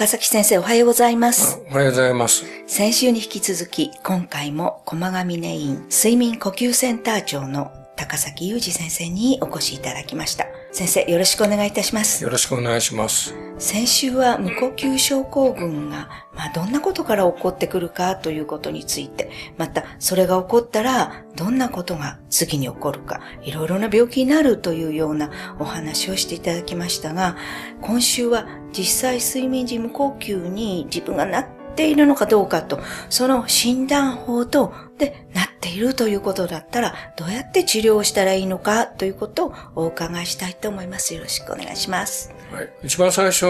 [0.00, 1.60] 高崎先生おはようございます。
[1.70, 2.46] おはようございます。
[2.66, 10.46] 先週に引き続き、今回も駒ヶ峰院睡眠呼吸センター長の高崎裕二先生にお越しいただきました。
[10.72, 12.22] 先生、よろしくお願いいたします。
[12.22, 13.34] よろしくお願いします。
[13.58, 27.36] 先週は無呼吸症候群が、まあ、どんなことから起こってくるかということについて、また、それが起こったら、どんなことが次に起こるか、いろいろな病気になるというようなお話をしていただきましたが、
[27.82, 41.14] 今週は実際睡眠時無呼吸に自分がなっているのかどうかと、その診断法と、で、なっているということだったら、どうやって治療をしたらいいのかということをお伺いしたいと思います。
[41.14, 42.32] よろしくお願いします。
[42.50, 43.46] はい、一番最初、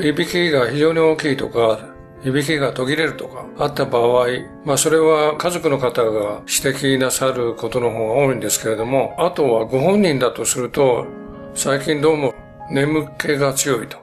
[0.00, 1.78] いびきが非常に大きいとか、
[2.24, 4.26] いびきが途切れるとかあった場合、
[4.64, 11.06] まあそれは家族の方が指摘なさることの方が多いんですけれども、あとはご本人だとすると、
[11.54, 12.34] 最近どうも
[12.70, 14.01] 眠気が強いと。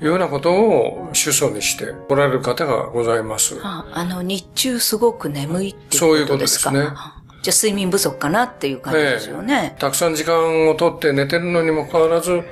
[0.00, 3.58] いうようなことを主訴にしておられる方がございます。
[3.62, 6.80] ああの、日中すごく眠いってそういうういこでかこととですすね。
[6.94, 9.76] あじゃあ睡眠不足かなっていう感じですよね。
[9.78, 12.42] たくさん時間をとって寝てるのにもかかわらず、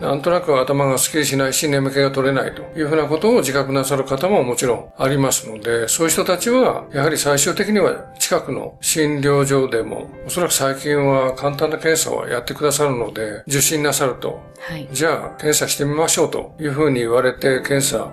[0.00, 14.88] なんとなく頭がスッキリしないし眠気が取れないというふうなことを自覚なさる方ももちろんありますので、そういう人たちは、やはり最終的には近くの診療所でも、おそらく最近は簡単な検査をやってくださるので、受診なさると、はい。
[14.92, 18.10] じゃあ検査してみましょうというふうに言われて検査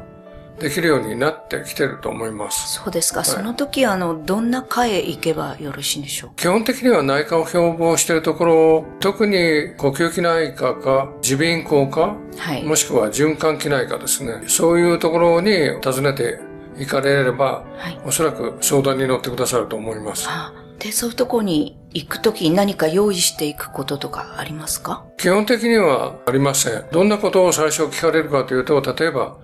[0.60, 2.76] できるようになってきてると思います。
[2.76, 3.24] そうですか。
[3.24, 6.36] その時、あの、どんな科へ行けばよろしいんでしょうか？
[6.38, 12.64] 基本的には内科を標榜しているところ、特に呼吸器内科か、耳鼻咽喉科、はい。
[12.64, 14.44] もしくは循環器内科ですね。
[14.48, 15.52] そういうところに
[15.84, 16.40] 訪ねて
[16.78, 18.00] 行かれれば、はい。
[18.06, 20.28] おそらく相談に乗ってくださると思います。
[20.30, 25.06] あで、そういうとこに行く時に何か用意していくこととかありますか？
[25.18, 26.86] 基本的にはありません。
[26.92, 29.38] どんなことを最初聞かれるかというと、例えば、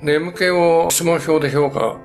[0.00, 1.96] 眠気を質問票で評価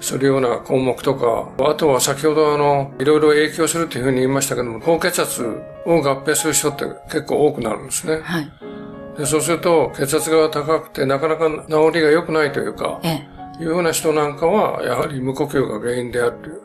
[0.00, 5.42] するような項目とか、あとは先ほどあの、いろいろ影響するというふうに言いましたけども、高血圧
[5.84, 8.20] を合併する人って結構多くなるんですね。
[8.22, 8.50] はい。
[9.18, 13.26] でそうすると、血圧が高くてなかなか治りが良くないというか、え
[13.60, 13.62] え。
[13.62, 16.62] いうような人なんかは、やはり無呼吸が原因であるという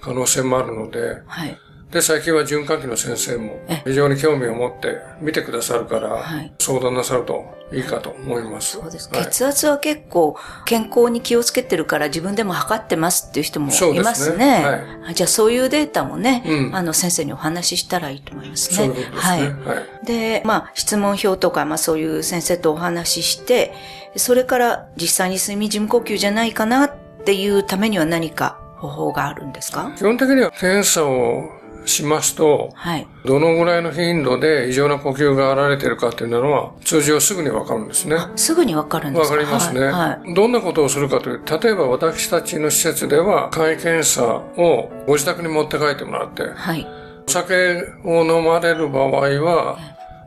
[0.00, 1.58] 可能性もあるので、はい。
[1.92, 8.72] で、最近は循環器の先生もえ非常に興味を持って見てくださるから、はい相談なさるといいかと思います。
[8.72, 9.08] そうです。
[9.10, 14.64] はい血圧は結構健康に気をつけてるから自分でも測ってますっていう人もそうですねいますね。
[14.64, 18.76] はいあじゃあそういうデータもね、うんあの先生にお話ししたらいいと思いますね。
[18.76, 19.36] そういうことですね。
[19.36, 19.40] はい。
[19.40, 20.06] はい。
[20.06, 23.72] で、まあ、質問票とか、まあ、そういう先生とお話しして、
[24.16, 26.92] それから実際に睡眠時無呼吸じゃないかなっ
[27.24, 29.90] ていうためには何か方法があるんですか？
[29.96, 31.50] 基本的には検査を
[31.86, 33.06] しますと、はい。
[33.24, 38.16] どのぐらいの頻度で異常な呼吸が現れているかというのは通常すぐにわかるんですね。
[38.36, 39.90] すぐにわかるんですわかかりますね、はい。
[39.92, 46.86] はいどんなことをするかというと、例えば私たちの施設では簡易検査をご自宅に持って帰ってもらって、はい。
[47.26, 49.78] お酒を飲まれる場合は、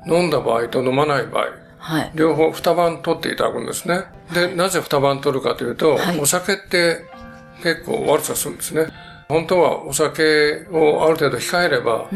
[0.07, 1.47] 飲んだ場合と飲まない場合、
[1.77, 2.11] はい。
[2.15, 4.03] 両方二晩取っていただくんですね。
[4.33, 7.05] で、なぜ二晩取るかというと、はいお酒って
[7.63, 8.87] 結構悪さするんですね。
[9.31, 12.07] 本当はお酒をある程度控えれば、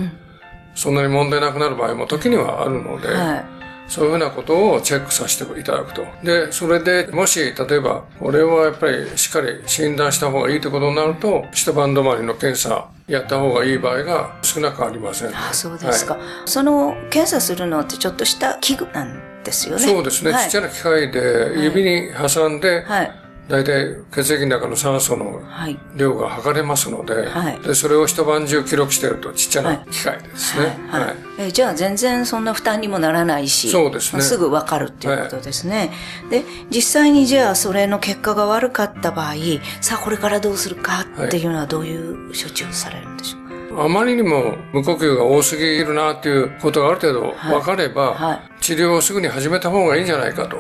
[0.76, 3.46] そんなに問題なくなる場合も時にはあるので、はい。
[3.88, 6.06] そういうふうなことをチェックさせていただくと。
[6.24, 15.36] で、それでもし、例えば、これはやっぱりしっかり診断した方がいいということになると、一晩止まりの検査やった方がいい場合が少なくありません。
[15.36, 16.16] あ、そうですか。
[16.16, 19.82] はいその、検査するのってちょっとした器具なんですよね。
[19.82, 23.25] そうですね、はいちっちゃな機械で指に挟んで、はい。
[23.48, 25.78] 大体血液の中の酸素のはい。
[25.96, 30.66] 量が測れますので、はいでそれを一晩中記録しているとちっちゃはない機械でですね。
[30.90, 31.02] はい。
[31.02, 31.16] はい。
[31.38, 33.70] えじゃあ全然そんな負担にもならないし。
[33.70, 35.92] そうですねまあすぐわかるっていうことですね。
[36.30, 39.36] で、実際にじゃあそれの結果が悪かった場合、
[39.82, 43.38] さあこれからどうするかっていうのはどういう処置をされるんでしょ
[43.74, 50.58] うか、あまりにも無呼吸が多すぎるなっていうことがある程度分かれば、はい治療をすぐに始めた方がいいんじゃないかと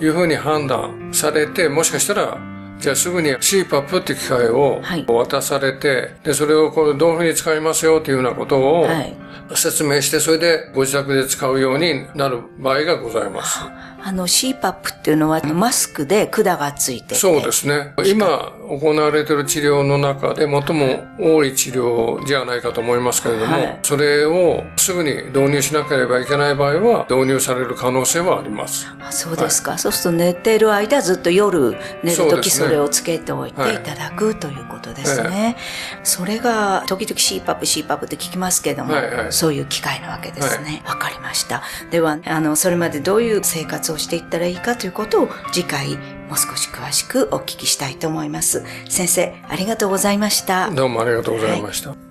[0.00, 2.38] いうふうに判断されて、もしかしたら、
[2.78, 5.04] じゃあすぐに CPAP っていう機械をはい。
[5.06, 9.14] 渡されて、で、それをこれどういうふうに使いますよというようなことをはい
[9.54, 13.60] 説明して、それでご自宅で使うようになる場合がございます。
[14.02, 17.14] あの CPAP っていうのはマスクで管がついてて。
[17.16, 17.92] そうですね。
[18.06, 28.86] 今行われている治療の中で最も多い治療じゃないかと思いますけれども、はいそれをすぐに導入しなければいけない場合は導入される可能性はあります。
[29.00, 31.72] あそうですか、そうすると寝ている間ずっと夜
[32.02, 35.56] 寝るそうですねときそれをつけておいてはいいただくということですね。
[36.04, 40.82] それが時々 CPAP、CPAP って聞きますけども、はいはいそういう機会なわけですね。
[40.86, 41.62] わ、かりました。
[41.90, 45.98] では、あの、それまでどういう生活をしていったらいいかということを次回
[46.30, 48.64] もう少し詳しくお聞きしたいと思います。
[48.88, 50.70] 先生、ありがとうございました。
[50.70, 52.09] どうもありがとうございました。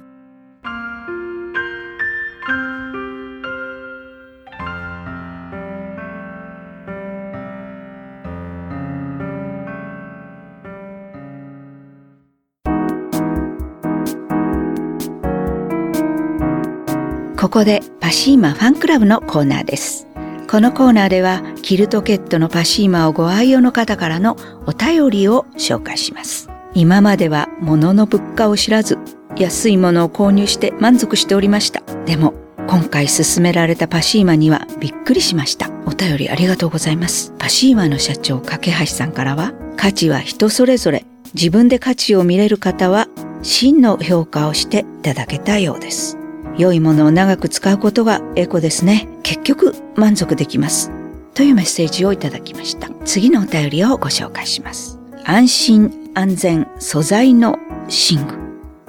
[17.40, 20.08] ここでパシーマファンクラブのコーナーです。
[20.50, 26.50] このコーナーではキルトケットのパシーマをご愛用の方からのお便りを紹介します。
[26.74, 28.98] 今までは物の物価を知らず
[29.38, 31.82] 安いものを購入して満足しておりました。
[32.04, 32.34] でも
[32.68, 35.70] 今回勧められたパシーマにはびっくりしました。
[35.86, 37.34] お便りありがとうございます。
[37.40, 43.08] パシーマの社長、架橋さんからは価値は人それぞれ自分で価値を見れる方は
[43.44, 46.19] 真の評価をしていただけたようです。
[46.60, 49.08] 良いものを長く使うことがエコですね。
[49.24, 50.92] 結局満足できます。
[51.34, 52.90] というメッセージをいただきました。
[53.06, 55.00] 次のお便りをご紹介します。
[55.24, 57.58] 安心安全素材の
[57.88, 58.38] 寝具。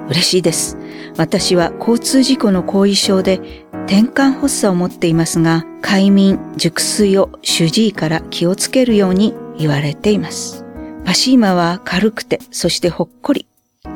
[0.09, 0.77] 嬉しいです。
[1.17, 3.41] 私は交通事故の後遺症で
[3.87, 10.65] 転換発作を持っていますが、快眠、熟睡を主治医から気をつけるように言われています。
[11.05, 13.47] パシーマは軽くて、そしてほっこり。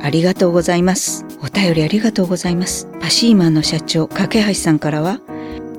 [0.00, 1.26] ありがとうございます。
[1.42, 2.88] お便りありがとうございます。
[3.04, 5.20] パシーマンの社長、架橋さんからは、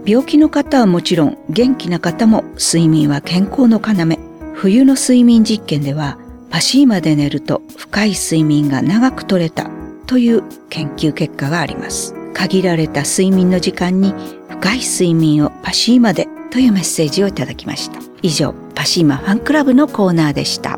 [0.06, 4.18] 病気の方はもちろん、元気な方も睡眠は健康の要。
[4.54, 6.20] 冬の睡眠実験では、
[6.52, 9.72] パシーマで寝ると深い睡眠が長く取れた
[10.06, 12.14] という研究結果があります。
[12.36, 14.14] 限られた睡眠の時間に
[14.48, 18.00] 深い睡眠をパシーマでというメッセージをいただきました。
[18.22, 20.78] 以上、パシーマファンクラブのコーナーでした。